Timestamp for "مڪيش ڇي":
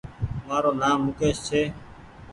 1.05-1.63